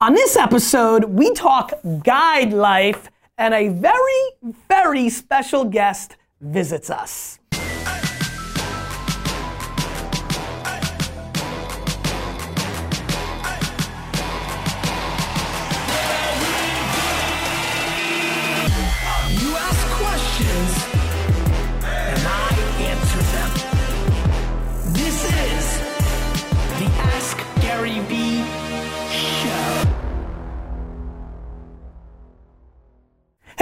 [0.00, 1.72] On this episode, we talk
[2.04, 7.37] guide life, and a very, very special guest visits us.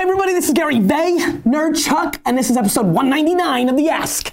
[0.09, 4.33] Everybody, this is Gary Vay, Nerd Chuck, and this is episode 199 of the Ask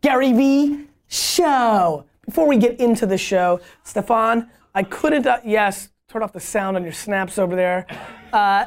[0.00, 2.04] GaryVee Show.
[2.24, 6.76] Before we get into the show, Stefan, I couldn't, uh, yes, turn off the sound
[6.76, 7.84] on your snaps over there.
[8.32, 8.66] Uh,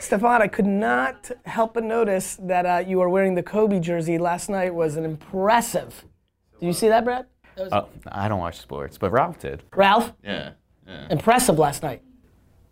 [0.00, 4.18] Stefan, I could not help but notice that uh, you were wearing the Kobe jersey
[4.18, 6.04] last night was an impressive.
[6.58, 7.26] Did you see that, Brad?
[7.70, 9.62] Oh, I don't watch sports, but Ralph did.
[9.72, 10.50] Ralph, Yeah.
[10.84, 11.06] yeah.
[11.10, 12.02] impressive last night.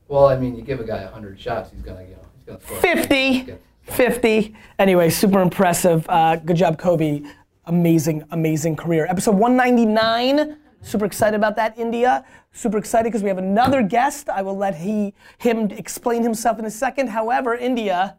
[0.08, 2.22] Well, I mean, you give a guy 100 shots, he's gonna, get know, he's gonna
[2.22, 2.29] score.
[2.58, 4.54] 50, 50.
[4.78, 6.06] Anyway, super impressive.
[6.08, 7.22] Uh, good job, Kobe.
[7.66, 9.06] Amazing, amazing career.
[9.08, 10.58] Episode 199.
[10.82, 12.24] Super excited about that, India.
[12.52, 14.28] Super excited because we have another guest.
[14.28, 17.08] I will let he him explain himself in a second.
[17.08, 18.16] However, India,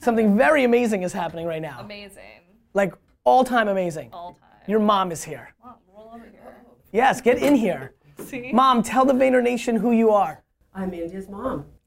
[0.00, 1.80] something very amazing is happening right now.
[1.80, 2.42] Amazing.
[2.74, 2.94] Like
[3.24, 4.10] all time amazing.
[4.12, 4.48] All time.
[4.66, 5.54] Your mom is here.
[5.64, 6.56] Wow, roll over here.
[6.92, 7.94] Yes, get in here.
[8.26, 8.50] See?
[8.52, 10.42] Mom, tell the Vayner Nation who you are.
[10.74, 11.64] I'm India's mom.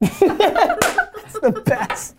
[1.24, 2.16] It's the best.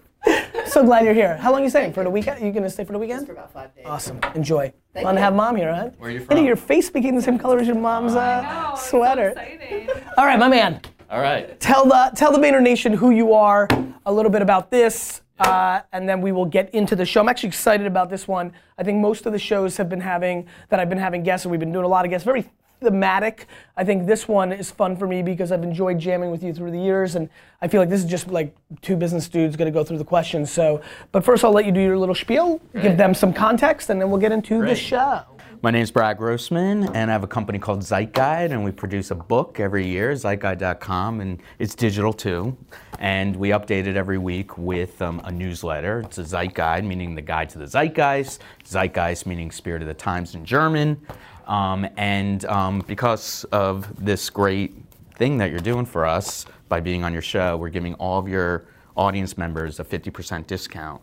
[0.68, 1.36] so glad you're here.
[1.38, 1.94] How long are you staying?
[1.94, 2.42] For the weekend?
[2.42, 3.26] Are You gonna stay for the weekend?
[3.26, 3.86] For about five days.
[3.86, 4.20] Awesome.
[4.36, 4.72] Enjoy.
[4.94, 5.90] Thank Fun to have mom here, huh?
[5.98, 6.46] Where are you India, from?
[6.46, 9.34] your face became the same color as your mom's uh, I know, it's sweater.
[9.36, 9.90] So exciting.
[10.18, 10.80] All right, my man.
[11.10, 11.60] All right.
[11.60, 13.68] Tell the tell the Vayner Nation who you are,
[14.06, 17.20] a little bit about this, uh, and then we will get into the show.
[17.22, 18.54] I'm actually excited about this one.
[18.78, 21.52] I think most of the shows have been having that I've been having guests, and
[21.52, 22.24] we've been doing a lot of guests.
[22.26, 22.50] Very
[22.84, 23.48] thematic.
[23.76, 26.72] I think this one is fun for me because I've enjoyed jamming with you through
[26.72, 27.30] the years, and
[27.62, 30.06] I feel like this is just like two business dudes going to go through the
[30.06, 30.52] questions.
[30.52, 34.00] So, but first I'll let you do your little spiel, give them some context, and
[34.00, 35.24] then we'll get into the show.
[35.64, 39.16] My name's Brad Grossman, and I have a company called Zeitguide, and we produce a
[39.16, 42.58] book every year, zeitguide.com, and it's digital too.
[43.00, 46.02] And we update it every week with um, a newsletter.
[46.02, 50.36] It's a Zeitguide, meaning the guide to the zeitgeist, Zeitgeist meaning spirit of the times
[50.36, 51.00] in German.
[51.48, 54.74] Um, and um, because of this great
[55.16, 58.28] thing that you're doing for us by being on your show, we're giving all of
[58.28, 58.66] your
[58.96, 61.02] audience members a 50% discount.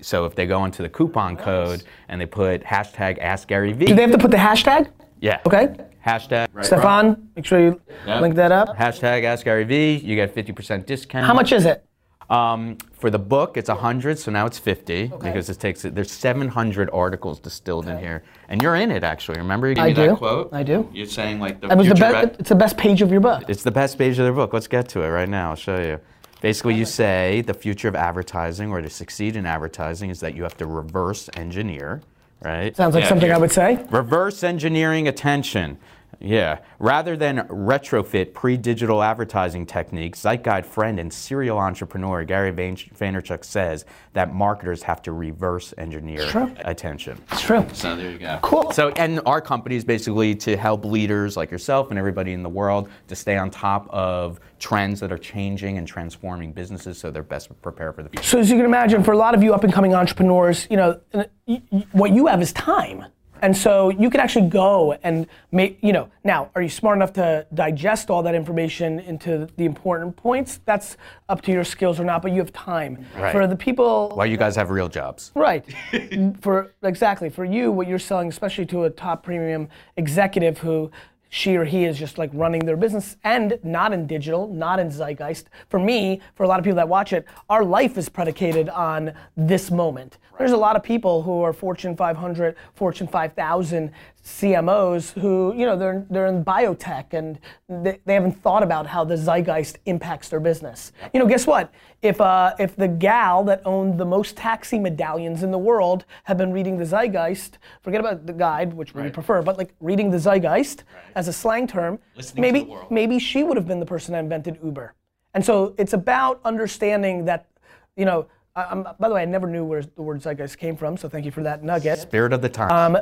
[0.00, 4.02] So if they go into the coupon code and they put hashtag AskGaryVee, Do they
[4.02, 4.88] have to put the hashtag?
[5.20, 5.74] yeah, Okay.
[6.04, 8.20] hashtag Stefan, make sure you Yeah.
[8.20, 8.76] link that up.
[8.76, 11.26] hashtag AskGaryVee, you get 50% discount.
[11.26, 11.84] How much is it?
[12.30, 16.90] Um, for the book, it's 100, so now it's 50 because it takes there's 700
[16.92, 19.38] articles distilled in here, and you're in it actually.
[19.38, 20.06] Remember you gave I me do.
[20.08, 20.50] that quote?
[20.52, 20.88] I do.
[20.92, 22.28] You're saying like the That was the best.
[22.28, 23.44] re- It's the best page of your book.
[23.48, 24.52] It's the best page of their book.
[24.52, 25.50] Let's get to it right now.
[25.50, 26.00] I'll show you.
[26.42, 30.42] Basically, you say the future of advertising or to succeed in advertising is that you
[30.42, 32.02] have to reverse engineer,
[32.42, 32.76] right?
[32.76, 33.34] Sounds like Yeah, something here.
[33.36, 33.84] I would say.
[33.90, 35.78] Reverse engineering attention.
[36.20, 36.58] Yeah.
[36.80, 43.44] Rather than retrofit pre digital advertising techniques, Zeitguide friend and serial entrepreneur Gary Vayner- Vaynerchuk
[43.44, 46.52] says that marketers have to reverse engineer True.
[46.64, 47.20] attention.
[47.30, 47.64] It's true.
[47.72, 48.38] So there you go.
[48.42, 48.72] Cool.
[48.72, 52.48] So, and our company is basically to help leaders like yourself and everybody in the
[52.48, 57.22] world to stay on top of trends that are changing and transforming businesses so they're
[57.22, 58.24] best prepared for the future.
[58.24, 60.76] So as you can imagine, for a lot of you up and coming entrepreneurs, you
[60.76, 61.26] know, y-
[61.70, 63.04] y- what you have is time.
[63.42, 67.12] And so you can actually go and make, you know, now, are you smart enough
[67.14, 70.60] to digest all that information into the important points?
[70.64, 70.96] That's
[71.28, 73.04] up to your skills or not, but you have time.
[73.16, 73.32] Right.
[73.32, 75.32] For the people While you guys have real jobs.
[75.34, 75.64] Right.
[76.40, 80.90] for exactly for you, what you're selling, especially to a top premium executive who
[81.28, 84.88] she or he is just like running their business and not in digital, not in
[84.88, 85.44] zeitgeist.
[85.68, 89.12] For me, for a lot of people that watch it, our life is predicated on
[89.36, 90.18] this moment.
[90.38, 93.90] There's a lot of people who are Fortune 500, Fortune 5000
[94.24, 99.04] CMOs who, you know, they're, they're in biotech and they, they haven't thought about how
[99.04, 100.92] the zeitgeist impacts their business.
[101.14, 101.72] You know, guess what?
[102.02, 106.36] If, uh, if the gal that owned the most taxi medallions in the world had
[106.36, 110.18] been reading the zeitgeist, forget about the guide, which we prefer, but like reading the
[110.18, 110.84] zeitgeist
[111.14, 114.58] as a slang term, Listening maybe, maybe she would have been the person that invented
[114.62, 114.94] Uber.
[115.34, 117.48] And so it's about understanding that,
[117.96, 120.96] you know, I, by the way, I never knew where the word zeitgeist came from,
[120.96, 121.98] so thank you for that nugget.
[122.00, 122.72] Spirit of the times.
[122.72, 122.98] Um,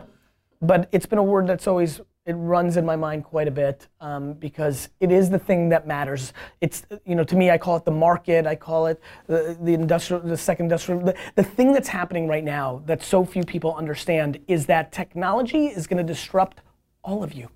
[0.66, 3.86] but it's been a word that's always it runs in my mind quite a bit
[4.00, 6.32] um, because it is the thing that matters.
[6.60, 8.46] It's you know to me I call it the market.
[8.46, 11.00] I call it the, the industrial, the second industrial.
[11.02, 15.66] The, the thing that's happening right now that so few people understand is that technology
[15.66, 16.62] is going to disrupt
[17.02, 17.48] all of you.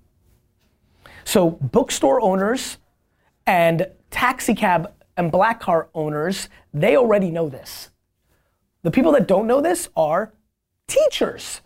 [1.25, 2.77] So bookstore owners
[3.45, 7.89] And taxi cab and black car owners, they already know this.
[8.83, 10.33] The people that don't know this are
[10.87, 11.61] teachers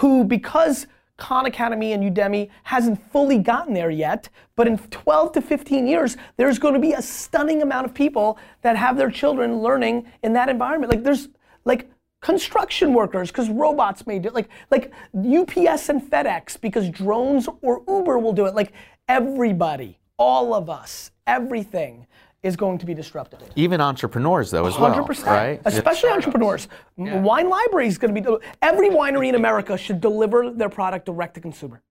[0.00, 0.86] who, because
[1.18, 6.16] Khan Academy and Udemy hasn't fully gotten there yet, but in 12 to 15 years,
[6.38, 10.32] there's going to be a stunning amount of people that have their children learning in
[10.32, 10.90] that environment.
[10.90, 11.28] Like there's
[11.66, 11.90] like
[12.22, 14.34] construction workers because robots may do it.
[14.34, 18.54] Like like UPS and FedEx because drones or Uber will do it.
[18.54, 18.72] Like
[19.06, 22.06] everybody, all of us, everything
[22.42, 23.40] is going to be disrupted.
[23.56, 24.94] Even entrepreneurs, though, as well.
[24.94, 25.26] 100%.
[25.26, 25.60] Right?
[25.64, 26.68] Especially entrepreneurs.
[26.98, 31.06] M- Wine Library is going to be, every winery in America should deliver their product
[31.06, 31.82] direct to consumer.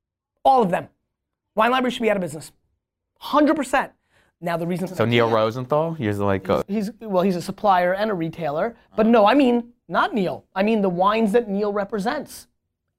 [0.43, 0.89] All of them.
[1.55, 2.51] Wine Library should be out of business.
[3.21, 3.91] 100%.
[4.41, 4.87] Now, the reason.
[4.87, 8.75] So Neal Rosenthal, you're like, uh, He's, well, he's a supplier and a retailer.
[8.95, 10.45] But no, I mean, not Neal.
[10.55, 12.47] I mean the wines that Neal represents.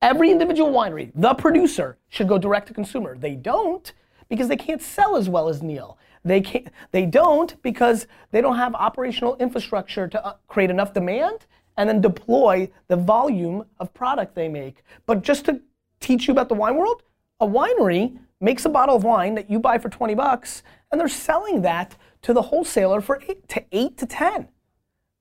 [0.03, 3.17] Every individual winery, the producer, should go direct to consumer.
[3.17, 3.93] They don't
[4.29, 5.99] because they can't sell as well as Neal.
[6.25, 6.69] They can't.
[6.93, 11.47] They don't because they don't have operational infrastructure to uh, create enough demand
[11.77, 14.83] and then deploy the volume of product they make.
[15.07, 15.61] But just to
[15.99, 17.03] teach you about the wine world,
[17.41, 21.09] a winery makes a bottle of wine that you buy for 20 bucks, and they're
[21.09, 24.49] selling that to the wholesaler for eight to eight to 10.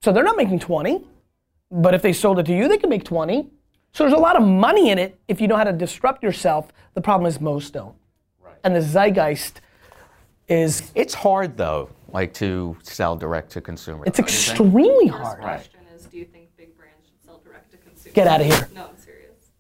[0.02, 1.06] So they're not making 20,
[1.72, 3.50] but if they sold it to you, they could make 20.
[3.94, 6.72] So there's a lot of money in it if you know how to disrupt yourself.
[6.94, 7.96] The problem is most don't.
[8.42, 8.56] Right.
[8.64, 9.62] And the zeitgeist
[10.50, 14.04] is it's hard though, like to sell direct to consumer.
[14.06, 14.50] it's don't you think?
[14.60, 15.40] extremely First hard.
[15.42, 18.14] question is, do you think big brands should sell direct to consumer?
[18.14, 18.68] Get outta here.
[18.74, 19.52] No, I'm serious.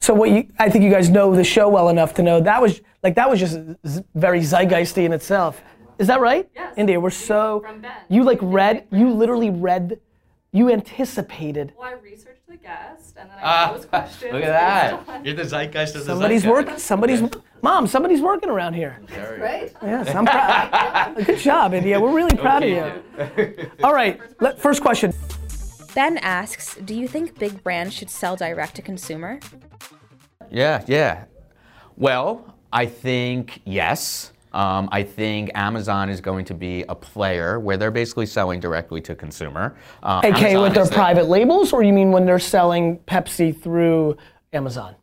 [0.00, 2.60] So what you, I think you guys know the show well enough to know that
[2.60, 5.62] was like that was just z- very zeitgeisty in itself.
[5.98, 6.48] Is that right?
[6.54, 6.74] Yes.
[6.76, 7.92] India, we're so From Ben.
[8.08, 10.00] you like read, you literally read,
[10.54, 11.72] you anticipated.
[11.76, 14.32] Well, I researched the guest and then I Ah, posed questions.
[14.32, 15.08] look at that.
[15.08, 16.66] on- You're the zeitgeist of the Somebody's zeitgeist.
[16.66, 16.78] working.
[16.78, 17.22] Somebody's
[17.60, 17.86] mom.
[17.88, 19.00] Somebody's working around here.
[19.40, 19.72] Right?
[19.82, 21.16] Yes, I'm proud.
[21.26, 22.00] Good job, India.
[22.00, 23.68] We're really proud of you.
[23.82, 24.20] All right.
[24.40, 25.12] Let, first question.
[25.92, 29.40] Ben asks, do you think big brands should sell direct to consumer?
[30.50, 31.24] Yeah, yeah.
[31.96, 34.32] Well, I think yes.
[34.54, 39.00] Um, I think Amazon is going to be a player where they're basically selling directly
[39.02, 39.76] to consumer.
[40.02, 44.16] Uh, AK Amazon with their private labels, or you mean when they're selling Pepsi through
[44.52, 44.94] Amazon?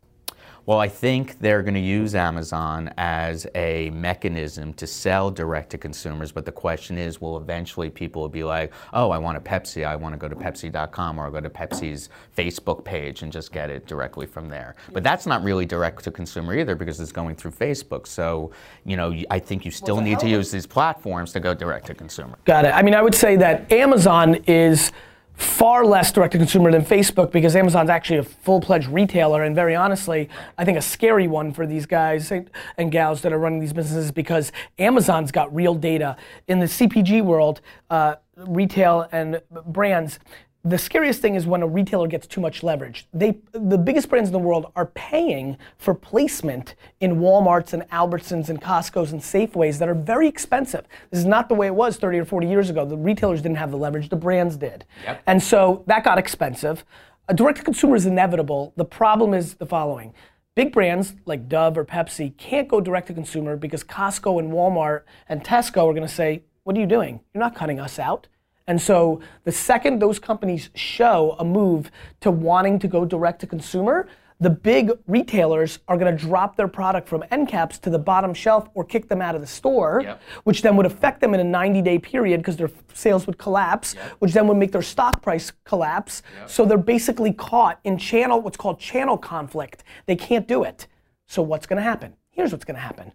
[0.64, 5.78] Well, I think they're going to use Amazon as a mechanism to sell direct to
[5.78, 6.30] consumers.
[6.30, 9.84] But the question is, will eventually people will be like, oh, I want a Pepsi.
[9.84, 13.70] I want to go to Pepsi.com or go to Pepsi's Facebook page and just get
[13.70, 14.76] it directly from there.
[14.92, 18.06] But that's not really direct to consumer either because it's going through Facebook.
[18.06, 18.52] So,
[18.84, 21.94] you know, I think you still need to use these platforms to go direct to
[21.94, 22.38] consumer.
[22.44, 22.74] Got it.
[22.74, 24.92] I mean, I would say that Amazon is
[25.34, 29.42] far less direct to consumer than Facebook because Amazon's actually a full pledged retailer.
[29.42, 33.32] And very honestly, I think a scary one for these guys and and gals that
[33.32, 36.16] are running these businesses because Amazon's got real data.
[36.48, 40.18] In the CPG world, uh, retail and brands,
[40.64, 43.08] the scariest thing is when a retailer gets too much leverage.
[43.12, 48.48] They, the biggest brands in the world are paying for placement in Walmarts and Albertsons
[48.48, 50.86] and Costco's and Safeways that are very expensive.
[51.10, 52.84] This is not the way it was 30 or 40 years ago.
[52.84, 54.84] The retailers didn't have the leverage, the brands did.
[55.26, 56.84] And so that got expensive.
[57.28, 58.72] A direct to consumer is inevitable.
[58.76, 60.14] The problem is the following.
[60.54, 65.02] Big brands like Dove or Pepsi can't go direct to consumer because Costco and Walmart
[65.28, 67.20] and Tesco are going to say, What are you doing?
[67.32, 68.28] You're not cutting us out.
[68.66, 73.46] And so the second those companies show a move to wanting to go direct to
[73.46, 74.08] consumer,
[74.40, 78.34] the big retailers are going to drop their product from end caps to the bottom
[78.34, 80.20] shelf or kick them out of the store, Yep.
[80.42, 83.94] which then would affect them in a 90 day period because their sales would collapse,
[84.18, 86.22] which then would make their stock price collapse.
[86.46, 89.84] So they're basically caught in channel, what's called channel conflict.
[90.06, 90.88] They can't do it.
[91.26, 92.14] So what's going to happen?
[92.30, 93.12] Here's what's going to happen.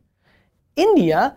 [0.78, 1.36] India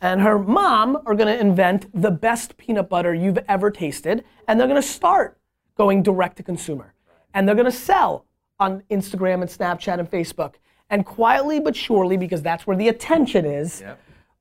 [0.00, 4.58] and her mom are going to invent the best peanut butter you've ever tasted, and
[4.58, 5.38] they're going to start
[5.76, 6.94] going direct to consumer.
[7.34, 8.26] And they're going to sell
[8.58, 10.54] on Instagram and Snapchat and Facebook.
[10.88, 13.82] And quietly but surely, because that's where the attention is,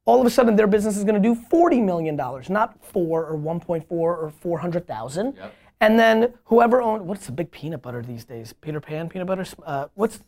[0.05, 2.15] all of a sudden their business is going to do $40 million,
[2.49, 5.37] not four or 1.4 or 400,000.
[5.81, 8.53] And then whoever owns, what's the big peanut butter these days?
[8.53, 9.45] Peter Pan peanut butter?
[9.65, 10.19] Uh, what's,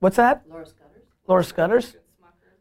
[0.00, 0.44] what's that?
[0.48, 1.02] Laura Scudders.
[1.26, 1.96] Laura Scudder's?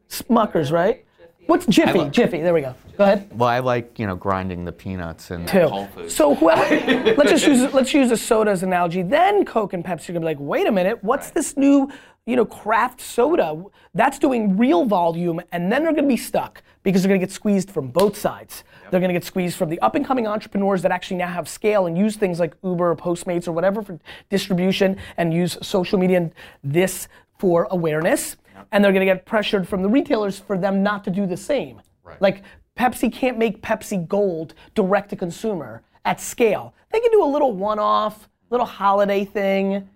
[0.09, 1.05] Smuckers, right?
[1.47, 1.97] What's Jiffy?
[1.99, 2.75] love- Jiffy, there we go.
[2.97, 3.29] Go ahead.
[3.37, 5.67] Well, I like, you know, grinding the peanuts and Two.
[5.67, 6.15] Whole Foods.
[6.15, 9.01] So whoever, let's just use let's use a soda as an analogy.
[9.03, 11.91] Then Coke and Pepsi are gonna be like, wait a minute, what's this new,
[12.25, 13.63] you know, craft soda?
[13.93, 17.69] That's doing real volume, and then they're gonna be stuck because they're gonna get squeezed
[17.71, 18.63] from both sides.
[18.89, 21.85] They're gonna get squeezed from the up and coming entrepreneurs that actually now have scale
[21.87, 23.99] and use things like Uber or Postmates or whatever for
[24.29, 26.31] distribution and use social media and
[26.63, 28.37] this for awareness.
[28.71, 31.81] And they're gonna get pressured from the retailers for them not to do the same.
[32.19, 32.43] Like
[32.77, 36.73] Pepsi can't make Pepsi Gold direct to consumer at scale.
[36.91, 39.89] They can do a little one-off, little holiday thing.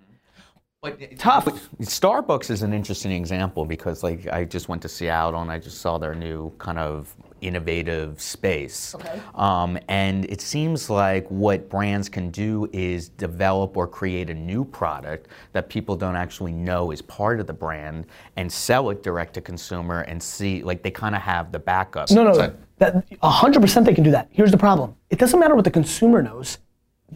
[0.82, 1.46] But, Tough.
[1.80, 5.78] Starbucks is an interesting example because, like, I just went to Seattle and I just
[5.78, 8.96] saw their new kind of innovative space.
[8.96, 9.20] Okay.
[9.36, 14.64] Um, and it seems like what brands can do is develop or create a new
[14.64, 18.06] product that people don't actually know is part of the brand
[18.38, 22.10] and sell it direct to consumer and see, like, they kind of have the backup.
[22.12, 24.28] No, no, So- that 100% they can do that.
[24.32, 24.96] Here's the problem.
[25.10, 26.58] It doesn't matter what the consumer knows.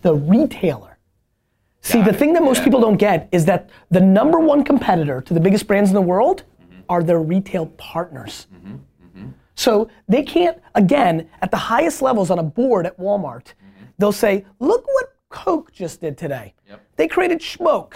[0.02, 0.98] The retailer.
[1.82, 5.34] See, the thing that most people don't get is that the number one competitor to
[5.36, 6.44] the biggest brands in the world
[6.90, 8.48] are their retail partners.
[9.56, 13.86] So they can't, again, at the highest levels on a board at Walmart, mm-hmm.
[13.98, 16.54] they'll say, look what Coke just did today.
[16.98, 17.96] They created Schmoke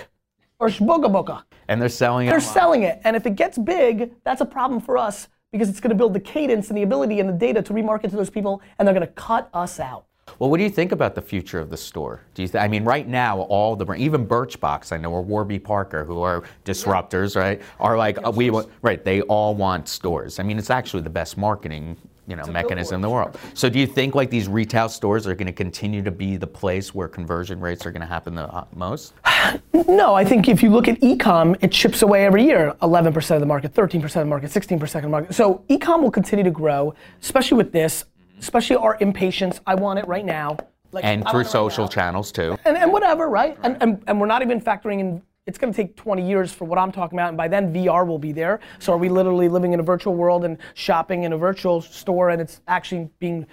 [0.60, 1.44] or Schmogaboka.
[1.68, 2.32] and they're selling it.
[2.32, 3.00] They're selling it.
[3.04, 6.14] And if it gets big, that's a problem for us because it's going to build
[6.14, 8.94] the cadence and the ability and the data to remarket to those people, and they're
[8.94, 10.06] going to cut us out.
[10.38, 12.22] Well, what do you think about the future of the store?
[12.34, 12.48] Do you?
[12.48, 16.22] Th- I mean, right now, all the even Birchbox, I know, or Warby Parker, who
[16.22, 17.62] are disruptors, right?
[17.80, 19.04] Are like uh, we want, right?
[19.04, 20.40] They all want stores.
[20.40, 23.38] I mean, it's actually the best marketing, you know, mechanism in the world.
[23.54, 26.48] So, do you think like these retail stores are going to continue to be the
[26.48, 29.14] place where conversion rates are going to happen the uh, most?
[29.88, 32.76] No, I think if you look at e-com, it chips away every year.
[32.84, 35.34] 11% of the market, 13% of the market, 16% of the market.
[35.34, 38.06] So e-com will continue to grow, especially with this,
[38.40, 39.60] especially our impatience.
[39.68, 40.58] I want it right now.
[40.92, 42.58] Like, And I through it right social channels too.
[42.66, 43.58] and, and whatever, right?
[43.64, 46.80] And, and, and we're not even factoring in, it's gonna take 20 years for what
[46.80, 48.60] I'm talking about, and by then VR will be there.
[48.80, 52.30] So are we literally living in a virtual world and shopping in a virtual store
[52.30, 53.46] and it's actually being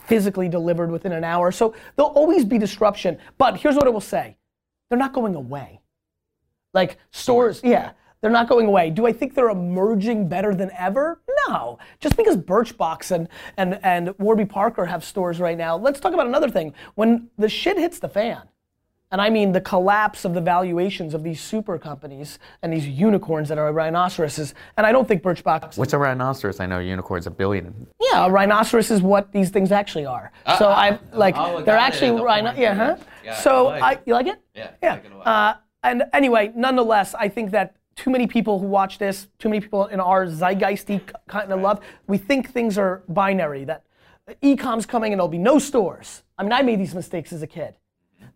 [0.00, 1.50] physically delivered within an hour?
[1.50, 3.18] So there'll always be disruption.
[3.38, 4.36] But here's what I will say
[4.90, 5.80] they're not going away.
[6.74, 8.88] Like stores, yeah, they're not going away.
[8.88, 11.20] Do I think they're emerging better than ever?
[11.48, 11.78] No.
[12.00, 16.28] Just because Birchbox and, and, and Warby Parker have stores right now, let's talk about
[16.28, 16.72] another thing.
[16.94, 18.42] When the shit hits the fan,
[19.10, 23.48] and I mean the collapse of the valuations of these super companies and these unicorns
[23.50, 25.76] that are rhinoceroses, and I don't think Birchbox.
[25.76, 26.60] What's a rhinoceros?
[26.60, 27.88] I know unicorn's a billion.
[28.00, 30.32] Yeah, a rhinoceros is what these things actually are.
[30.56, 32.54] so I like oh, they're actually the rhino.
[32.56, 32.96] Yeah, huh?
[33.22, 34.02] Yeah, so I I, like it.
[34.06, 34.40] you like it?
[34.54, 34.92] Yeah, Yeah.
[34.94, 35.12] like it.
[35.26, 39.60] Uh, and anyway, nonetheless, I think that too many people who watch this, too many
[39.60, 43.64] people in our zeitgeisty kind of love, we think things are binary.
[43.64, 43.84] That
[44.40, 46.22] e-com's coming and there'll be no stores.
[46.38, 47.74] I mean, I made these mistakes as a kid.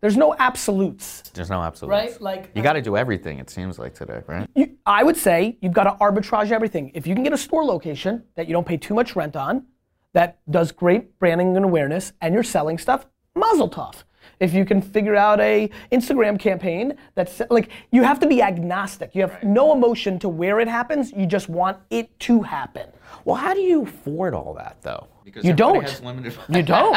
[0.01, 1.23] There's no absolutes.
[1.33, 2.13] There's no absolutes.
[2.13, 3.39] Right, like- you got to do everything.
[3.39, 4.49] It seems like today, right?
[4.55, 6.91] You, I would say you've got to arbitrage everything.
[6.95, 9.65] If you can get a store location that you don't pay too much rent on,
[10.13, 14.03] that does great branding and awareness, and you're selling stuff, mazel tov.
[14.39, 19.15] If you can figure out a Instagram campaign that's like you have to be agnostic.
[19.15, 21.13] You have no emotion to where it happens.
[21.13, 22.89] You just want it to happen.
[23.25, 25.09] Well, how do you afford all that though?
[25.25, 25.83] Because You don't.
[25.83, 26.97] has limited- You don't.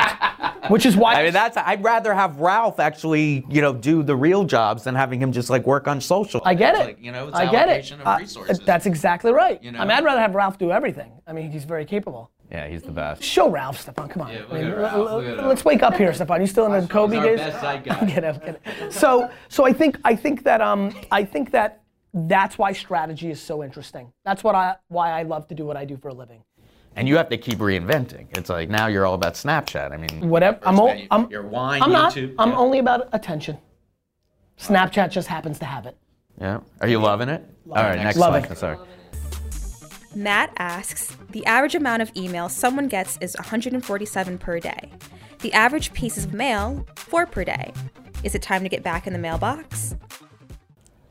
[0.67, 1.58] Which is why I mean, that's.
[1.58, 5.50] I'd rather have Ralph actually, you know, do the real jobs than having him just
[5.50, 6.41] like work on social.
[6.46, 6.86] I get It's it.
[6.88, 7.72] like, you know, it's I get it.
[7.72, 8.60] allocation of Uh, resources.
[8.60, 9.63] that's exactly right.
[9.63, 9.79] You know?
[9.79, 11.12] I mean, I'd rather have Ralph do everything.
[11.25, 12.29] I mean, he's very capable.
[12.51, 13.24] Yeah, he's the best.
[13.24, 14.10] Show Ralph, Stefan.
[14.10, 14.32] Come on.
[14.34, 16.41] Yeah, look I mean, at Ralph, l- look at let's wake up here, Stefan.
[16.41, 17.39] You still in the Kobe our days?
[17.39, 17.98] best side guy.
[18.01, 18.91] I'm kidding, I'm kidding.
[18.91, 21.82] So, so I think I think that um I think that
[22.13, 24.12] that's why strategy is so interesting.
[24.25, 26.44] That's what I why I love to do what I do for a living.
[26.96, 28.36] And you have to keep reinventing.
[28.38, 29.91] It's like now you're all about Snapchat.
[29.91, 30.58] I mean, Whatever.
[30.63, 32.13] I'm, First o- menu, I'm your wine, I'm not.
[32.13, 32.58] YouTube, I'm yeah.
[32.58, 33.60] only about attention.
[34.60, 35.96] Snapchat just happens to have it.
[36.41, 36.60] yeah.
[36.82, 37.46] Are you loving it?
[37.70, 38.51] all right, next Love slide.
[38.51, 38.58] it.
[38.58, 38.77] Sorry.
[40.16, 44.92] Matt asks The average amount of email someone gets is 147 per day.
[45.39, 47.74] The average pieces of mail, 4 per day.
[48.24, 49.96] Is it time to get back in the mailbox?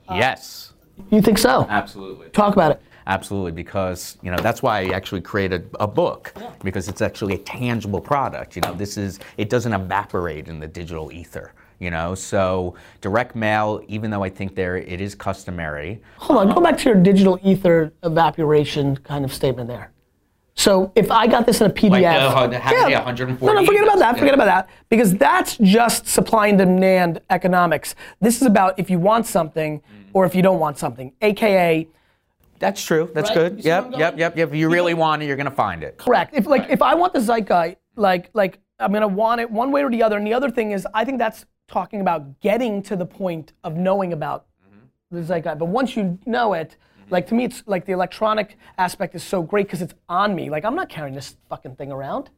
[0.09, 0.73] Uh, yes.
[1.11, 1.67] You think so?
[1.69, 2.29] Absolutely.
[2.31, 2.83] Talk about it.
[3.07, 7.39] Absolutely, because you know that's why I actually created a book because it's actually a
[7.39, 8.55] tangible product.
[8.55, 11.55] You know, this is it doesn't evaporate in the digital ether.
[11.79, 16.55] You know, so direct mail, even though I think there it is customary, Hold on,
[16.55, 19.93] go back to your digital ether evaporation kind of statement there.
[20.57, 23.85] So if I got this in a PDF, Like, uh, yeah, 140 No, no, forget
[23.85, 24.17] about that.
[24.17, 24.43] emails, Forget yeah.
[24.43, 27.95] about that because that's just supply and demand economics.
[28.21, 29.81] This is about if you want something
[30.13, 31.87] or if you don't want something, aka
[32.59, 33.09] that's true.
[33.15, 33.35] That's Right?
[33.37, 33.57] good.
[33.59, 34.49] You see where Yep, yep, yep, yep.
[34.49, 35.97] If you really want it, you're gonna find it.
[35.97, 36.35] correct.
[36.35, 39.85] If like if I want the zeitgeist, like like I'm gonna want it one way
[39.85, 40.17] or the other.
[40.17, 43.77] And the other thing is, I think that's talking about getting to the point of
[43.77, 45.17] knowing about mm-hmm.
[45.17, 45.59] the zeitgeist.
[45.59, 47.13] But once you know it, mm-hmm.
[47.13, 50.51] like to me, it's like the electronic aspect is so great because it's on me.
[50.51, 52.31] Like I'm not carrying this fucking thing around.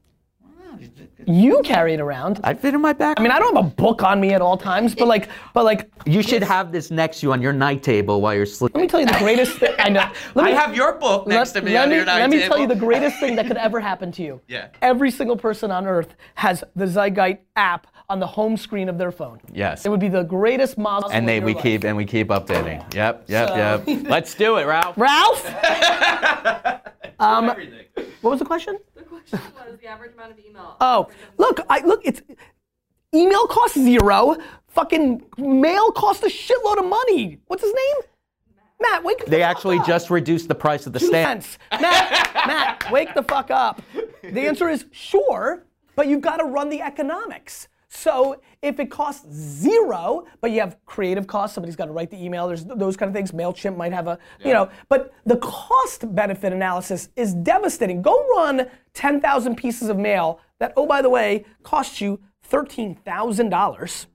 [1.27, 2.41] You carry it around.
[2.43, 3.19] I fit in my back.
[3.19, 5.65] I mean, I don't have a book on me at all times, but like, but
[5.65, 8.81] like, you should have this next to you on your night table while you're sleeping.
[8.81, 9.75] let me tell you the greatest thing.
[9.79, 10.11] I know.
[10.35, 12.19] Let me, I have your book next let, to me let on me, your night
[12.19, 12.31] table.
[12.31, 14.41] let me tell you the greatest thing that could ever happen to you.
[14.49, 14.69] Yeah.
[14.81, 19.13] Every single person on earth has the Zeitgeist app on the home screen of their
[19.13, 19.41] phone.
[19.55, 19.87] Yes.
[19.87, 21.09] It would be the greatest model.
[21.11, 21.63] and they of we life.
[21.63, 22.83] keep and we keep updating.
[22.93, 23.85] Yep, yep, So- yep.
[24.11, 24.99] Let's do it, Ralph.
[24.99, 25.47] Ralph,
[27.21, 27.87] um, Everything.
[28.21, 28.79] what was the question?
[28.97, 30.77] The question was the average amount of email.
[30.81, 32.01] Oh, look, I look.
[32.05, 32.21] It's
[33.15, 34.37] email costs zero.
[34.69, 37.39] Fucking mail costs a shitload of money.
[37.47, 37.97] What's his name?
[38.83, 39.87] Matt, wake the They fuck actually up.
[39.87, 41.45] just reduced the price of the Two stamp.
[41.71, 43.83] Matt, Matt, wake the fuck up.
[44.23, 45.65] The answer is sure,
[45.97, 47.69] but you've got to run the economics.
[47.93, 52.25] So if it costs zero, but you have creative costs, somebody's got to write the
[52.25, 53.33] email, there's those kind of things.
[53.33, 58.01] Mailchimp might have a, you know, but the cost benefit analysis is devastating.
[58.01, 64.07] Go run 10,000 pieces of mail that, oh by the way, cost you $13,000.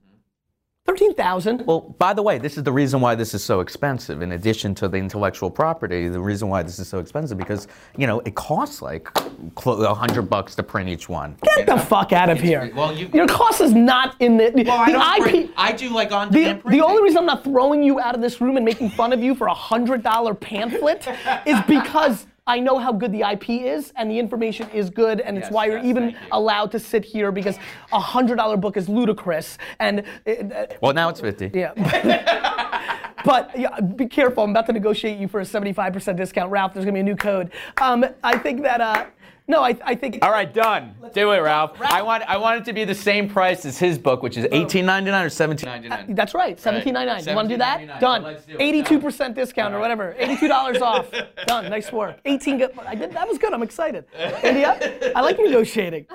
[0.86, 1.66] 13,000.
[1.66, 4.22] Well, by the way, this is the reason why this is so expensive.
[4.22, 7.66] In addition to the intellectual property, the reason why this is so expensive because
[7.96, 11.36] you know it costs like a hundred bucks to print each one.
[11.56, 12.70] Get the fuck out of here.
[12.74, 15.50] well, you- Your cost is not in the, the IP.
[15.56, 18.40] I do like on The, the only reason I'm not throwing you out of this
[18.40, 21.06] room and making fun of you for a hundred dollar pamphlet
[21.44, 25.36] is because I know how good the IP is and the information is good and
[25.36, 26.16] it's Yes, why you're even you.
[26.30, 27.58] allowed to sit here because
[27.92, 31.50] a hundred dollar book is ludicrous and uh, Well, now it's fifty.
[31.52, 31.72] yeah.
[33.24, 34.44] But yeah, be careful.
[34.44, 36.48] I'm about to negotiate you for a 75% discount.
[36.52, 37.50] Ralph, there's gonna be a new code.
[37.80, 39.06] Um, I think that, uh,
[39.48, 40.18] no, I, I think.
[40.22, 40.94] All right, done.
[41.14, 41.80] Do it, Ralph.
[41.80, 44.46] I want I want it to be the same price as his book, which is
[44.50, 46.10] eighteen ninety nine or seventeen ninety nine.
[46.10, 47.24] Uh, that's right, seventeen ninety nine.
[47.24, 48.00] You want to do that?
[48.00, 48.22] Done.
[48.24, 48.60] Let's do it.
[48.60, 50.14] Eighty-two percent discount or whatever.
[50.18, 51.10] Eighty-two dollars off.
[51.46, 51.70] Done.
[51.70, 52.18] Nice work.
[52.24, 52.58] Eighteen.
[52.58, 52.72] Good.
[52.86, 53.12] I did.
[53.12, 53.52] That was good.
[53.52, 54.04] I'm excited.
[54.42, 56.06] India, I like negotiating.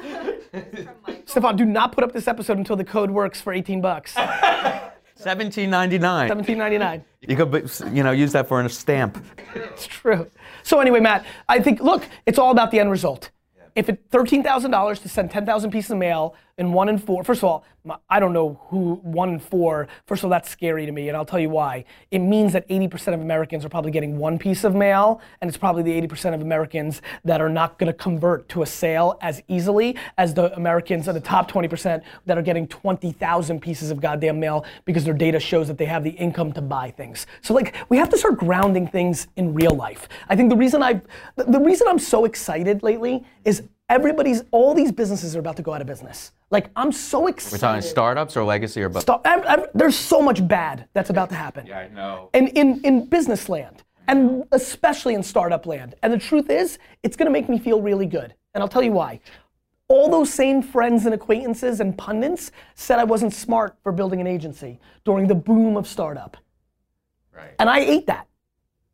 [0.52, 4.14] From Stefan, do not put up this episode until the code works for eighteen bucks.
[5.16, 6.28] Seventeen ninety nine.
[6.28, 7.06] Seventeen ninety nine.
[7.28, 9.24] You could you know use that for a stamp.
[9.54, 10.28] It's true.
[10.64, 13.30] So anyway, Matt, I think look, it's all about the end result.
[13.76, 16.98] If it's thirteen thousand dollars to send ten thousand pieces of mail in one in
[16.98, 17.66] four, first of all,
[18.08, 19.88] I don't know who one in four.
[20.06, 21.84] First of all, that's scary to me, and I'll tell you why.
[22.12, 25.50] It means that eighty percent of Americans are probably getting one piece of mail, and
[25.50, 28.68] it's probably the eighty percent of Americans that are not going to convert to a
[28.68, 33.12] sale as easily as the Americans are the top twenty percent that are getting twenty
[33.12, 36.62] thousand pieces of goddamn mail because their data shows that they have the income to
[36.62, 37.26] buy things.
[37.42, 40.08] So like, we have to start grounding things in real life.
[40.30, 41.02] I think the reason I,
[41.36, 45.74] the reason I'm so excited lately is everybody's, all these businesses are about to go
[45.74, 46.32] out of business.
[46.50, 47.62] Like, I'm so excited.
[47.62, 49.04] We're talking startups or legacy or both.
[49.04, 51.68] Stop- ev- ev- there's so much bad that's about to happen.
[51.68, 52.30] Yeah, I know.
[52.34, 55.96] And in, in business land, and especially in startup land.
[56.02, 58.34] And the truth is, it's gonna make me feel really good.
[58.54, 59.20] And I'll tell you why.
[59.88, 64.28] All those same friends and acquaintances and pundits said I wasn't smart for building an
[64.28, 66.38] agency during the boom of startup.
[67.36, 67.54] Right.
[67.60, 68.28] And I ate that.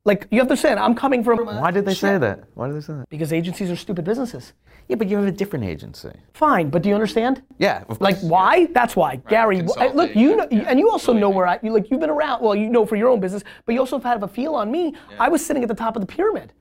[0.06, 1.46] Like, you have to understand, I'm coming from.
[1.46, 2.46] Why did they say that?
[2.54, 3.10] Why did they say that?
[3.10, 4.54] Because agencies are stupid businesses.
[4.88, 6.12] Yeah, but you have a different agency.
[6.34, 7.44] Fine, but do you understand?
[7.58, 7.84] Yeah.
[7.90, 8.68] of Like why?
[8.68, 9.58] That's why, Gary.
[9.58, 11.60] wh- consulting, Look, you know, yeah, and you also know where I.
[11.62, 12.42] You, like you've been around.
[12.42, 14.72] Well, you know for your own business, but you also have had a feel on
[14.72, 14.96] me.
[15.20, 16.54] I was sitting at the top of the pyramid.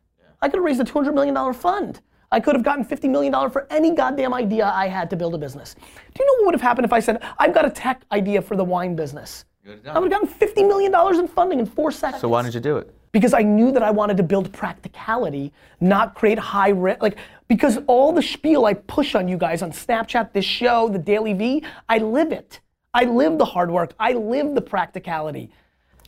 [0.42, 2.00] I could have raised a two hundred million dollar fund.
[2.32, 5.34] I could have gotten fifty million dollar for any goddamn idea I had to build
[5.34, 5.74] a business.
[5.74, 5.80] Do
[6.18, 8.56] you know what would have happened if I said I've got a tech idea for
[8.56, 9.44] the wine business?
[9.88, 12.54] I would have gotten fifty million dollars in funding in four seconds So why didn't
[12.54, 12.92] you do it?
[13.12, 17.00] because I knew that I wanted to build practicality, not create high risk.
[17.00, 17.16] Like
[17.48, 21.64] because all the spiel I push on you guys on Snapchat, this show, the DailyVee,
[21.88, 22.60] I live it.
[22.92, 23.94] I live the hard work.
[24.00, 25.50] I live the practicality.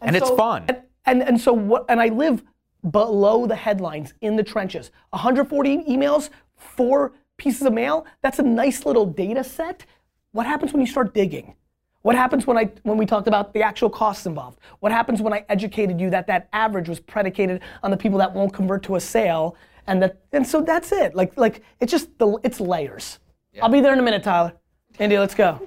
[0.01, 0.65] And it's fun.
[0.69, 1.85] And, and and so what?
[1.89, 2.43] And I live
[2.91, 4.91] below the headlines in the trenches.
[5.11, 8.07] 140 emails, four pieces of mail.
[8.23, 9.85] That's a nice little data set.
[10.33, 11.55] What happens when you start digging?
[12.03, 14.61] What happens when I when we talked about the actual costs involved?
[14.81, 18.33] What happens when I educated you that that average was predicated on the people that
[18.33, 19.57] won't convert to a sale
[19.89, 21.15] and that and so that's it.
[21.17, 23.19] Like like it's just the it's layers.
[23.61, 24.53] I'll be there in a minute, Tyler.
[25.01, 25.61] India, let's go.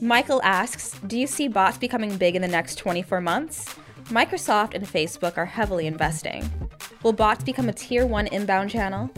[0.00, 3.74] Michael asks Do you see bots becoming big in the next 24 months?
[4.04, 6.50] Microsoft and Facebook are heavily investing.
[7.02, 9.10] Will bots become a tier one inbound channel?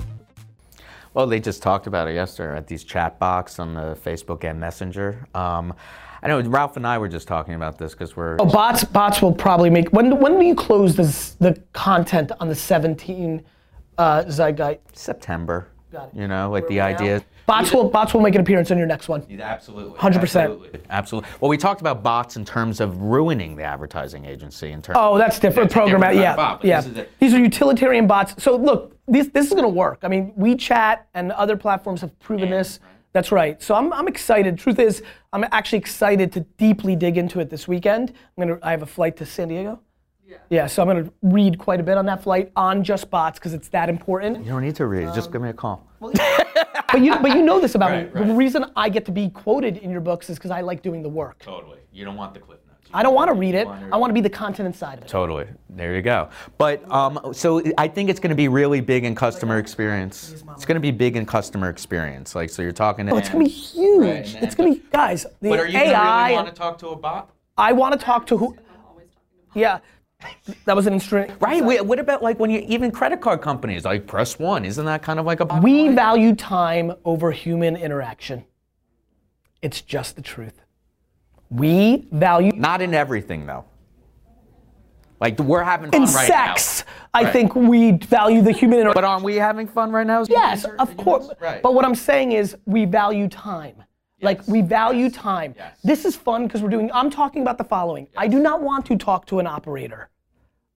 [1.14, 4.58] Well, they just talked about it yesterday at these chat bots on the Facebook and
[4.58, 5.26] Messenger.
[5.34, 5.74] Um,
[6.22, 8.36] I know Ralph and I were just talking about this because we're.
[8.38, 12.48] Oh, bots bots will probably make when when do you close this the content on
[12.48, 13.42] the 17
[14.00, 14.78] uh, Zeitgeist?
[14.92, 15.68] September.
[15.92, 16.20] Got it.
[16.20, 17.24] You know, like Where the idea.
[17.46, 19.26] Bots will bots will make an appearance on your next one.
[19.40, 19.98] Absolutely.
[19.98, 20.22] 100%.
[20.22, 20.80] Absolutely.
[20.88, 21.30] Absolutely.
[21.40, 24.70] Well, we talked about bots in terms of ruining the advertising agency.
[24.70, 24.96] In terms.
[25.00, 25.72] Oh, that's different.
[25.72, 26.80] Program, yeah, bot, yeah.
[26.80, 27.10] this is it.
[27.18, 28.40] These are utilitarian bots.
[28.42, 29.98] So look, this this is going to work.
[30.02, 32.78] I mean, WeChat and other platforms have proven this.
[33.12, 33.60] That's right.
[33.60, 34.56] So I'm, I'm excited.
[34.56, 38.12] Truth is, I'm actually excited to deeply dig into it this weekend.
[38.38, 38.60] I'm gonna.
[38.62, 39.80] I have a flight to San Diego.
[40.30, 40.36] Yeah.
[40.48, 43.52] Yeah, so I'm gonna read quite a bit on that flight on just bots because
[43.52, 44.44] it's that important.
[44.44, 45.12] You don't need to read.
[45.14, 45.86] Just give me a call.
[46.92, 48.20] But you, but you know this about Right, me.
[48.20, 48.26] right.
[48.26, 51.04] The reason I get to be quoted in your books is because I like doing
[51.04, 51.38] the work.
[51.38, 51.78] Totally.
[51.92, 52.90] You don't want the clip notes.
[52.92, 53.68] I don't want to read it.
[53.68, 55.08] I want to be the content inside of it.
[55.08, 55.46] Totally.
[55.68, 56.30] There you go.
[56.58, 60.42] But um, so I think it's going to be really big in customer experience.
[60.56, 62.34] It's going to be big in customer experience.
[62.34, 63.12] Like, so you're talking to.
[63.12, 64.34] Oh, it's gonna be huge.
[64.34, 65.26] and it's gonna be guys.
[65.40, 66.24] The But are you AI.
[66.30, 67.30] really want to talk to a bot?
[67.56, 68.56] I want to talk to who.
[69.54, 69.78] Yeah,
[70.64, 71.32] that was an instrument.
[71.40, 71.62] Right.
[71.64, 74.64] What about like when you even credit card companies like press one?
[74.64, 75.44] Isn't that kind of like a?
[75.62, 78.44] We value time over human interaction.
[79.62, 80.62] It's just the truth.
[81.50, 83.64] We value Not in everything though.
[85.20, 86.84] Like we're having in fun right sex.
[86.86, 86.92] now.
[87.12, 87.32] I Right.
[87.32, 88.94] think we value the human interaction.
[89.02, 90.24] But aren't we having fun right now?
[90.28, 91.28] Yes, of course.
[91.40, 91.60] Right.
[91.62, 93.82] But what I'm saying is we value time.
[94.22, 95.54] Like we value yes, time.
[95.56, 95.78] yes.
[95.82, 98.08] This is fun because we're doing I'm talking about the following.
[98.16, 100.10] I do not want to talk to an operator.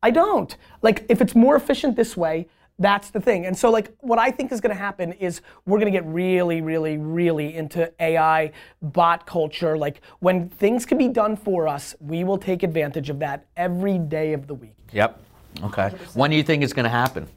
[0.02, 0.56] I don't.
[0.82, 2.46] Like if it's more efficient this way,
[2.78, 3.46] that's the thing.
[3.46, 6.06] And so like what I think is going to happen is we're going to get
[6.06, 8.52] really really really into AI
[8.82, 13.18] bot culture like when things can be done for us, we will take advantage of
[13.20, 14.76] that every day of the week.
[14.92, 15.20] Yep.
[15.62, 15.90] Okay.
[16.14, 17.28] When do you think it's going to happen?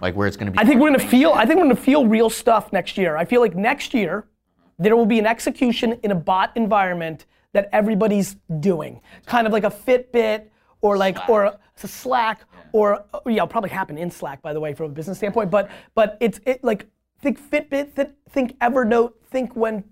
[0.00, 0.58] Like where it's going to be?
[0.58, 1.32] I think we're gonna feel.
[1.32, 3.16] I think we're gonna feel real stuff next year.
[3.16, 4.26] I feel like next year
[4.78, 9.64] there will be an execution in a bot environment that everybody's doing, kind of like
[9.64, 10.46] a Fitbit
[10.80, 14.60] or like or a, Slack or uh, yeah, it'll probably happen in Slack by the
[14.60, 15.50] way from a business standpoint.
[15.50, 16.86] But but it's it like
[17.20, 19.84] think Fitbit, th- think Evernote, think when.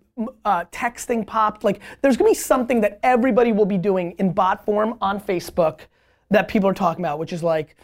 [0.46, 4.64] Uh, texting popped like there's gonna be something that everybody will be doing in bot
[4.64, 5.80] form on Facebook
[6.30, 7.76] that people are talking about, which is like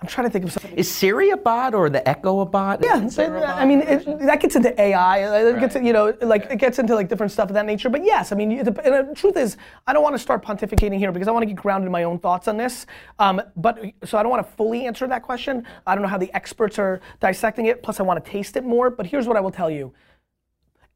[0.00, 0.74] I'm trying to think of something.
[0.76, 2.80] Is Siri a bot or the Echo a bot?
[2.84, 3.56] Yeah, Is Siri a bot?
[3.56, 5.18] I mean, it, that gets into AI.
[5.48, 5.84] It gets, Right.
[5.84, 7.88] you know, like it gets into like different stuff of that nature.
[7.88, 10.98] But yes, I mean, the, and the truth is, I don't want to start pontificating
[10.98, 12.86] here because I want to get grounded in my own thoughts on this.
[13.18, 15.64] Um, but so I don't want to fully answer that question.
[15.86, 17.82] I don't know how the experts are dissecting it.
[17.82, 18.90] Plus, I want to taste it more.
[18.90, 19.94] But here's what I will tell you: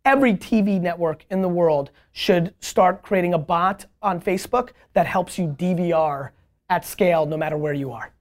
[0.04, 5.38] every TV network in the world should start creating a bot on Facebook that helps
[5.38, 6.30] you DVR
[6.68, 8.12] at scale, no matter where you are.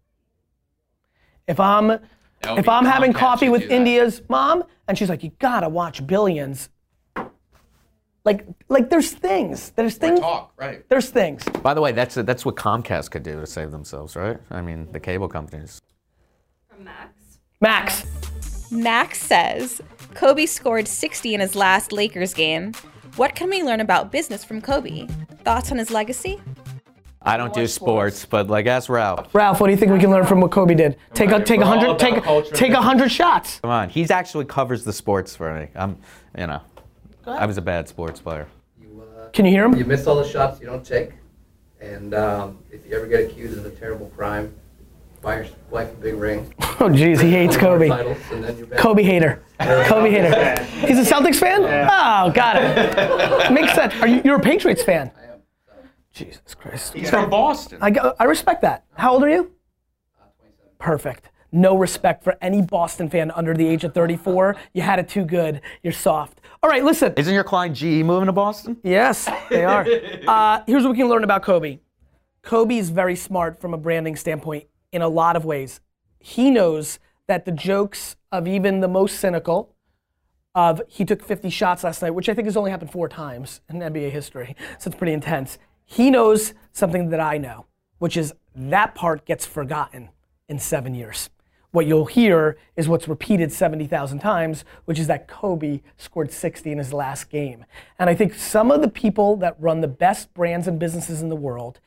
[1.48, 2.00] If I'm
[2.44, 3.64] if I'm having coffee with.
[3.64, 6.70] India's mom and she's like, you gotta watch Billions.
[8.24, 9.72] Like, like there's things.
[9.72, 10.20] There's things.
[10.20, 10.88] talk, right?
[10.90, 11.44] There's things.
[11.64, 14.38] By the way, that's that's what Comcast could do to save themselves, right?
[14.52, 15.82] I mean, the cable companies.
[16.68, 17.40] From Max.
[17.62, 18.06] Max.
[18.70, 19.82] Max says
[20.14, 22.74] Kobe scored 60 in his last Lakers game.
[23.16, 25.08] What can we learn about business from Kobe?
[25.44, 26.42] Thoughts on his legacy?
[27.28, 29.34] I don't do sports, but like ask Ralph.
[29.36, 30.98] Ralph, what do you think we can learn from what Kobe did?
[31.14, 32.56] Take a take a hundred take culture.
[32.56, 33.60] take a hundred shots.
[33.60, 35.68] Come on, he's actually covers the sports for me.
[35.76, 35.98] I'm,
[36.38, 36.62] you know,
[37.26, 38.48] I was a bad sports player.
[38.82, 39.76] You, uh, Can you hear him?
[39.76, 41.12] you miss all the shots you don't take,
[41.82, 44.54] and um, if you ever get accused of a terrible crime,
[45.22, 46.54] buy your wife a big ring.
[46.80, 47.88] Oh jeez, he hates Kobe.
[47.88, 48.78] Titles, and then you're back.
[48.78, 49.42] Kobe hater.
[49.60, 50.64] Kobe hater.
[50.86, 51.62] He's a Celtics fan?
[51.64, 53.52] Oh, got it.
[53.52, 53.96] Makes sense.
[53.96, 55.10] Are you you're a Patriots fan?
[55.18, 55.27] I am.
[55.27, 55.27] So,
[56.18, 56.94] Jesus Christ.
[56.94, 57.80] He's from Boston.
[57.82, 58.86] I, I respect that.
[58.94, 59.52] How old are you?
[60.20, 60.72] uh, 27.
[60.80, 61.30] Perfect.
[61.52, 64.56] No respect for any Boston fan under the age of 34.
[64.74, 65.62] You had it too good.
[65.82, 66.42] You're soft.
[66.62, 67.14] All right, listen.
[67.16, 68.78] Isn't your client GE moving to Boston?
[68.84, 69.86] Yes, they are.
[70.28, 71.80] Uh, here's what we can learn about Kobe.
[72.42, 75.80] Kobe is very smart from a branding standpoint in a lot of ways.
[76.20, 79.74] He knows that the jokes of even the most cynical
[80.54, 83.62] of he took 50 shots last night, which I think has only happened four times
[83.70, 85.60] in NBA history, so it's pretty intense.
[85.90, 87.66] He knows something that I know,
[87.98, 90.10] which is that part gets forgotten
[90.50, 91.30] in seven years.
[91.72, 96.78] What you'll hear is what's repeated 70,000 times, which is that Kobe scored 60 in
[96.78, 97.66] his last game.
[97.98, 101.30] And I think some of the people that run the best brands and businesses in
[101.30, 101.80] the world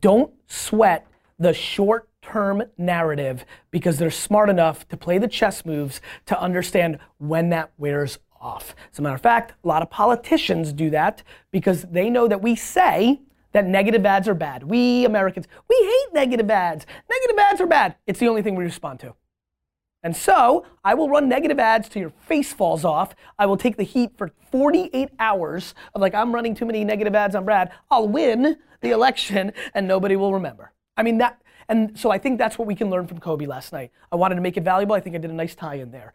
[0.00, 1.06] don't sweat
[1.38, 6.98] the short term narrative because they're smart enough to play the chess moves to understand
[7.18, 8.74] when that wears off.
[8.92, 12.42] As a matter of fact, a lot of politicians do that because they know that
[12.42, 13.20] we say
[13.54, 14.64] that negative ads are bad.
[14.64, 16.84] We Americans, we hate negative ads.
[17.08, 17.96] Negative ads are bad.
[18.06, 19.14] It's the only thing we respond to.
[20.02, 23.14] And so I will run negative ads till your face falls off.
[23.38, 27.14] I will take the heat for 48 hours of like, I'm running too many negative
[27.14, 27.72] ads on Brad.
[27.90, 30.72] I'll win the election and nobody will remember.
[30.96, 33.72] I mean, that, and so I think that's what we can learn from Kobe last
[33.72, 33.92] night.
[34.12, 34.94] I wanted to make it valuable.
[34.94, 36.12] I think I did a nice tie in there.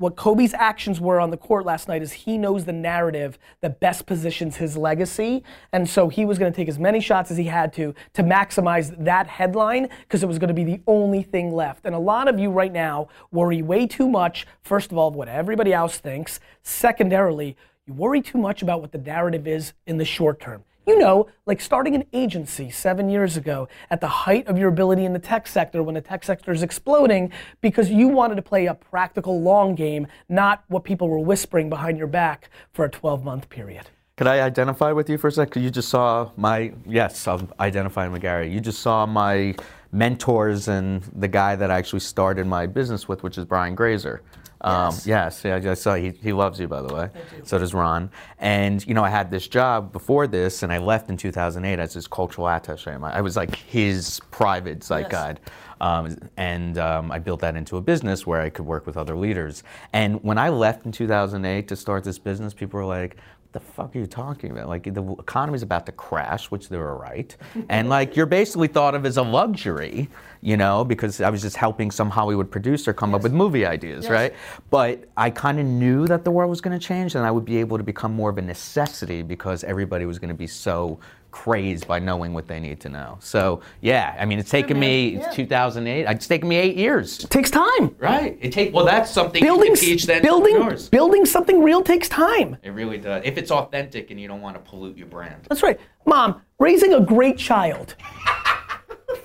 [0.00, 3.80] What Kobe's actions were on the court last night is he knows the narrative that
[3.80, 5.44] best positions his legacy.
[5.74, 8.22] And so he was going to take as many shots as he had to to
[8.22, 11.84] maximize that headline because it was going to be the only thing left.
[11.84, 15.28] And a lot of you right now worry way too much, first of all, what
[15.28, 16.40] everybody else thinks.
[16.62, 20.64] Secondarily, you worry too much about what the narrative is in the short term.
[20.90, 25.04] You know, like starting an agency seven years ago at the height of your ability
[25.04, 28.66] in the tech sector when the tech sector is exploding because you wanted to play
[28.66, 33.22] a practical long game, not what people were whispering behind your back for a 12
[33.22, 33.84] month period.
[34.16, 35.62] Could I identify with you for a second?
[35.62, 38.52] You just saw my, yes, I'm identifying with Gary.
[38.52, 39.54] You just saw my
[39.92, 44.22] mentors and the guy that I actually started my business with, which is Brian Grazer.
[44.62, 45.42] Um, yes.
[45.44, 47.08] yeah, I saw he, he loves you, by the way.
[47.44, 48.10] So does Ron.
[48.38, 51.94] And, you know, I had this job before this, and I left in 2008 as
[51.94, 52.90] his cultural attache.
[52.90, 55.12] I I was like his private site Yes.
[55.12, 55.40] guide.
[55.80, 59.16] Um, and um, I built that into a business where I could work with other
[59.16, 59.62] leaders.
[59.94, 63.60] And when I left in 2008 to start this business, people were like, "What the
[63.60, 64.68] fuck are you talking about?
[64.68, 67.34] Like the economy's about to crash," which they were right.
[67.70, 70.10] and like you're basically thought of as a luxury,
[70.42, 74.08] you know, because I was just helping some Hollywood producer come up with movie ideas,
[74.08, 74.34] right?
[74.70, 77.44] But I kind of knew that the world was going to change, and I would
[77.44, 80.98] be able to become more of a necessity because everybody was going to be so
[81.30, 83.16] crazed by knowing what they need to know.
[83.20, 85.30] So yeah, I mean, it's taken me Yeah.
[85.30, 86.06] 2008.
[86.08, 87.22] It's taken me eight years.
[87.22, 87.94] It takes time.
[87.98, 88.36] Right.
[88.40, 88.84] It take well.
[88.84, 92.56] That's something Building, teach then building, building something real takes time.
[92.62, 93.22] It really does.
[93.24, 95.44] If it's authentic and you don't want to pollute your brand.
[95.48, 95.78] That's right.
[96.04, 97.94] Mom, raising a great child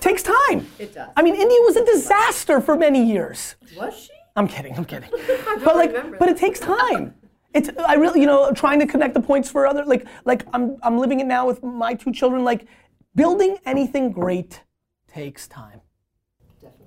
[0.06, 0.66] takes time.
[0.78, 1.10] It does.
[1.16, 3.56] I mean, India was a disaster for many years.
[3.76, 4.10] Was she?
[4.36, 4.74] I'm kidding.
[4.76, 5.10] I'm kidding.
[5.64, 6.36] but like, remember but that.
[6.36, 7.14] it takes time.
[7.54, 10.76] It's I really, you know, trying to connect the points for other like like I'm
[10.82, 12.44] I'm living it now with my two children.
[12.44, 12.66] Like,
[13.14, 14.62] building anything great
[15.08, 15.80] takes time.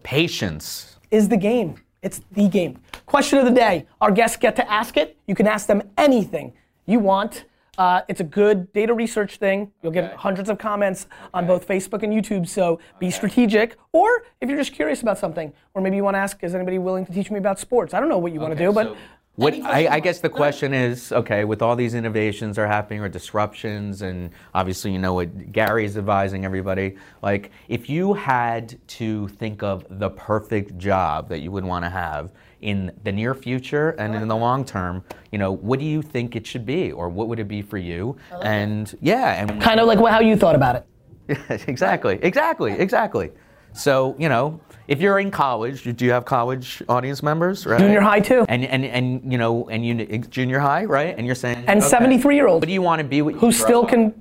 [0.03, 0.97] Patience.
[1.11, 1.75] Is the game.
[2.03, 2.79] It's the game.
[3.07, 3.87] Question of the day.
[3.99, 5.17] Our guests get to ask it.
[5.27, 6.53] You can ask them anything
[6.85, 7.45] you want.
[7.79, 9.71] Uh, it's a good data research thing.
[9.81, 12.45] You'll get hundreds of comments on both Facebook and YouTube.
[12.45, 13.77] So be strategic.
[13.93, 16.77] Or if you're just curious about something, or maybe you want to ask, is anybody
[16.77, 17.93] willing to teach me about sports?
[17.93, 18.97] I don't know what you want to do, but So
[19.35, 23.07] what I, I guess the question is, okay, with all these innovations are happening or
[23.07, 26.97] disruptions, and obviously you know what Gary is advising everybody.
[27.21, 31.89] Like, if you had to think of the perfect job that you would want to
[31.89, 36.01] have in the near future and in the long term, you know, what do you
[36.01, 38.17] think it should be, or what would it be for you?
[38.41, 41.39] And yeah, and kind of like how you thought about it.
[41.67, 43.31] exactly, exactly, exactly.
[43.73, 47.65] So you know, if you're in college, do you have college audience members?
[47.65, 47.79] Right?
[47.79, 48.45] Junior high too.
[48.49, 51.15] And and and you know, and you junior high, right?
[51.17, 53.21] And you're saying And okay, 73 year old What do you want to be?
[53.21, 53.89] When you who grow still up?
[53.89, 54.13] can,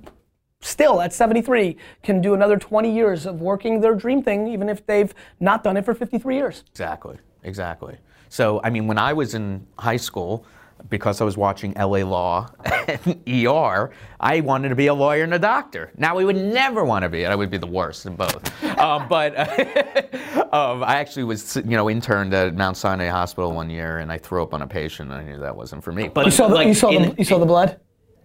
[0.60, 4.84] still at 73, can do another 20 years of working their dream thing, even if
[4.86, 6.64] they've not done it for 53 years.
[6.70, 7.96] Exactly, exactly.
[8.28, 10.44] So I mean, when I was in high school,
[10.90, 12.04] because I was watching L.A.
[12.04, 15.90] Law and ER, I wanted to be a lawyer and a doctor.
[15.96, 18.64] Now we would never want to be, and I would be the worst in both.
[18.78, 19.36] um, but
[20.54, 24.18] um, I actually was, you know, interned at Mount Sinai Hospital one year, and I
[24.18, 25.10] threw up on a patient.
[25.10, 26.08] and I knew that wasn't for me.
[26.08, 27.80] But You saw the, like, you saw in- the, you saw the blood?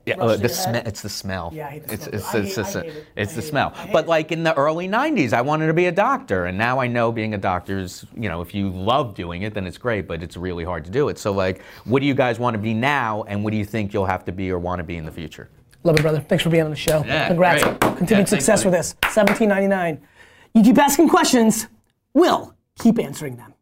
[0.06, 0.84] Yeah, uh, the smell.
[0.86, 1.52] It's the smell.
[1.54, 2.16] Yeah, I hate the it's smell.
[2.18, 3.08] it's I it's, hate- it's, it's, it.
[3.16, 3.44] it's the it.
[3.44, 3.74] smell.
[3.94, 6.88] But like in the early '90s, I wanted to be a doctor, and now I
[6.88, 10.08] know being a doctor is, you know, if you love doing it, then it's great.
[10.08, 11.18] But it's really hard to do it.
[11.18, 13.94] So like, what do you guys want to be now, and what do you think
[13.94, 15.50] you'll have to be or want to be in the future?
[15.86, 16.20] Love it, brother.
[16.20, 17.04] Thanks for being on the show.
[17.06, 17.64] Yeah, Congrats.
[17.64, 17.80] great.
[17.80, 18.96] Continued Yeah, success with this.
[19.04, 20.00] 17.99.
[20.54, 21.68] You keep asking questions,
[22.14, 23.53] we'll keep answering them.